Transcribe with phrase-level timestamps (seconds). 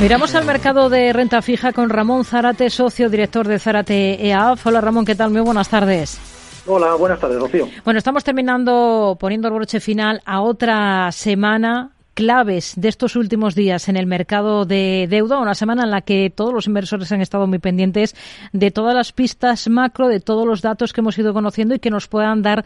[0.00, 4.66] Miramos al mercado de renta fija con Ramón Zárate, socio director de Zárate EAF.
[4.66, 5.30] Hola Ramón, ¿qué tal?
[5.30, 6.20] Muy buenas tardes.
[6.66, 7.68] Hola, buenas tardes, Rocío.
[7.84, 13.88] Bueno, estamos terminando poniendo el broche final a otra semana claves de estos últimos días
[13.88, 17.46] en el mercado de deuda, una semana en la que todos los inversores han estado
[17.46, 18.14] muy pendientes
[18.52, 21.90] de todas las pistas macro, de todos los datos que hemos ido conociendo y que
[21.90, 22.64] nos puedan dar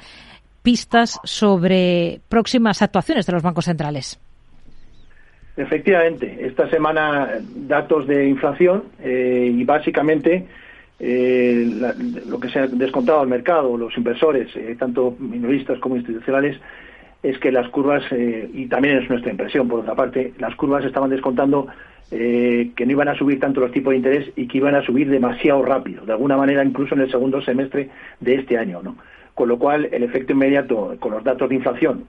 [0.63, 4.19] pistas sobre próximas actuaciones de los bancos centrales.
[5.59, 10.47] Efectivamente, esta semana datos de inflación eh, y básicamente
[11.01, 11.69] eh,
[12.29, 16.61] lo que se ha descontado al mercado, los inversores, eh, tanto minoristas como institucionales,
[17.25, 21.11] es que las curvas, y también es nuestra impresión por otra parte, las curvas estaban
[21.11, 21.67] descontando
[22.09, 25.11] que no iban a subir tanto los tipos de interés y que iban a subir
[25.11, 28.81] demasiado rápido, de alguna manera incluso en el segundo semestre de este año.
[28.85, 28.97] ¿no?
[29.35, 32.05] Con lo cual, el efecto inmediato con los datos de inflación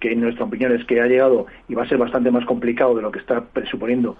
[0.00, 2.94] que en nuestra opinión es que ha llegado y va a ser bastante más complicado
[2.96, 4.16] de lo que está presuponiendo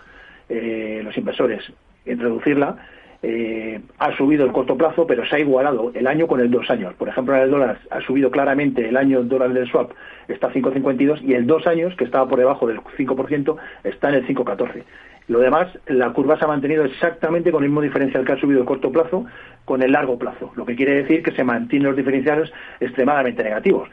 [0.49, 1.73] eh, los inversores
[2.07, 2.77] introducirla,
[3.23, 6.71] eh, ha subido el corto plazo, pero se ha igualado el año con el dos
[6.71, 6.95] años.
[6.95, 9.93] Por ejemplo, el dólar ha subido claramente el año dólar del swap,
[10.29, 14.15] está a 5,52 y el dos años, que estaba por debajo del 5%, está en
[14.15, 14.85] el 5,14.
[15.29, 18.61] Lo demás, la curva se ha mantenido exactamente con el mismo diferencial que ha subido
[18.61, 19.27] el corto plazo
[19.65, 22.51] con el largo plazo, lo que quiere decir que se mantienen los diferenciales
[22.81, 23.89] extremadamente negativos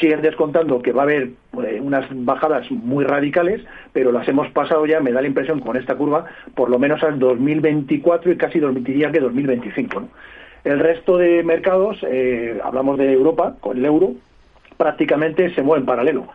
[0.00, 1.30] siguen descontando que va a haber
[1.64, 5.76] eh, unas bajadas muy radicales, pero las hemos pasado ya, me da la impresión con
[5.76, 10.08] esta curva, por lo menos al 2024 y casi diría que 2025.
[10.64, 14.14] El resto de mercados, eh, hablamos de Europa, con el euro,
[14.76, 16.28] prácticamente se mueven en paralelo.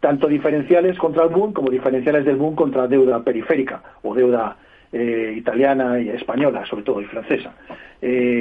[0.00, 4.56] Tanto diferenciales contra el boom como diferenciales del boom contra deuda periférica o deuda
[4.92, 7.52] eh, italiana y española, sobre todo, y francesa.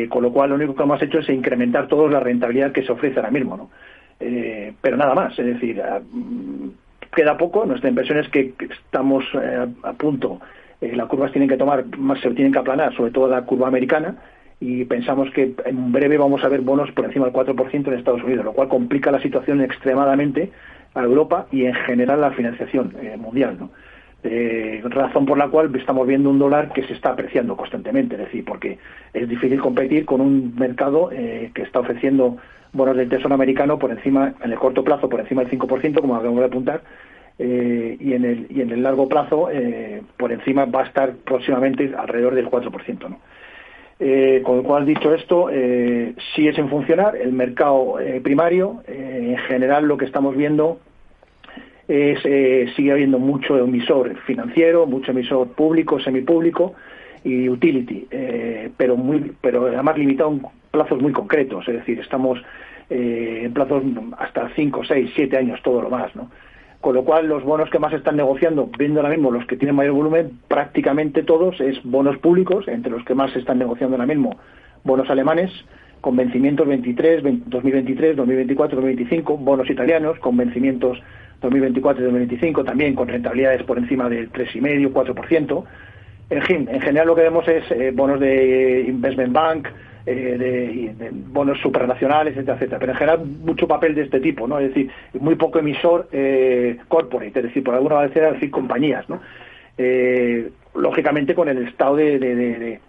[0.09, 2.91] con lo cual, lo único que hemos hecho es incrementar toda la rentabilidad que se
[2.91, 3.71] ofrece ahora mismo.
[4.19, 6.69] Eh, pero nada más, es decir, mm,
[7.15, 10.39] queda poco, nuestra impresión es que estamos eh, a punto,
[10.81, 13.67] eh, las curvas tienen que tomar, más se tienen que aplanar, sobre todo la curva
[13.67, 14.15] americana,
[14.59, 18.23] y pensamos que en breve vamos a ver bonos por encima del 4% en Estados
[18.23, 20.51] Unidos, lo cual complica la situación extremadamente
[20.95, 23.57] a Europa y en general la financiación mundial.
[23.59, 23.69] ¿no?
[24.89, 28.43] razón por la cual estamos viendo un dólar que se está apreciando constantemente, es decir,
[28.43, 28.79] porque
[29.13, 32.37] es difícil competir con un mercado que está ofreciendo
[32.73, 36.15] bonos del Tesoro americano por encima, en el corto plazo, por encima del 5%, como
[36.15, 36.81] acabamos de apuntar,
[37.39, 41.13] eh, y, en el, y en el largo plazo, eh, por encima va a estar
[41.17, 43.09] próximamente alrededor del 4%.
[43.09, 43.19] ¿no?
[43.99, 45.49] Eh, con lo cual, dicho esto,
[46.35, 48.81] sigue sin funcionar el mercado primario.
[48.87, 50.79] en general, lo que estamos viendo
[51.87, 52.21] es
[52.75, 56.73] sigue habiendo mucho emisor financiero, mucho emisor público, semipúblico
[57.27, 58.07] y utility,
[58.77, 61.67] pero muy, pero además limitado en plazos muy concretos.
[61.67, 62.39] Es decir, estamos
[62.89, 63.83] eh, en plazos
[64.17, 66.29] hasta 5, 6, 7 años, todo lo más, ¿no?
[66.79, 69.75] Con lo cual, los bonos que más están negociando, viendo ahora mismo los que tienen
[69.75, 74.37] mayor volumen, prácticamente todos es bonos públicos, entre los que más están negociando ahora mismo,
[74.83, 75.51] bonos alemanes,
[76.01, 80.99] con vencimientos 23, 2023, 2024, 2025, bonos italianos, con vencimientos
[81.41, 85.63] 2024 y 2025, también con rentabilidades por encima del 3,5, 4%.
[86.29, 89.67] En fin, en general lo que vemos es eh, bonos de Investment Bank,
[90.05, 92.79] eh, de, bonos supranacionales, etcétera, etcétera.
[92.79, 94.59] Pero en general mucho papel de este tipo, ¿no?
[94.59, 94.89] Es decir,
[95.19, 99.21] muy poco emisor eh, corporate, es decir, por alguna manera decir compañías, ¿no?
[99.77, 102.79] Eh, lógicamente con el estado de,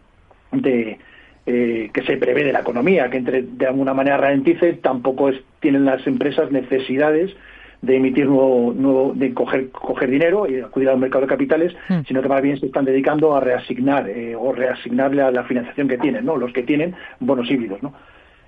[1.46, 5.40] eh, que se prevé de la economía, que entre de alguna manera ralentice, tampoco es,
[5.60, 7.34] tienen las empresas necesidades
[7.80, 12.00] de emitir nuevo, nuevo de coger, coger dinero y acudir al mercado de capitales, hmm.
[12.06, 15.88] sino que más bien se están dedicando a reasignar eh, o reasignarle a la financiación
[15.88, 16.36] que tienen, ¿no?
[16.36, 17.94] Los que tienen bonos híbridos, ¿no?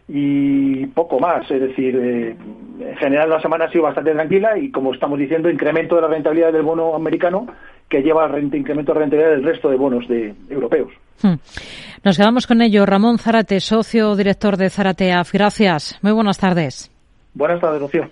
[0.09, 2.37] Y poco más, es decir, eh,
[2.81, 6.09] en general la semana ha sido bastante tranquila y como estamos diciendo, incremento de la
[6.09, 7.47] rentabilidad del bono americano
[7.89, 10.93] que lleva al incremento de rentabilidad del resto de bonos de europeos.
[11.23, 11.35] Hmm.
[12.03, 12.87] Nos quedamos con ello.
[12.87, 15.33] Ramón Zárate, socio director de Zarateaf.
[15.33, 15.99] Gracias.
[16.03, 16.91] Muy buenas tardes.
[17.35, 18.11] Buenas tardes, Rocío.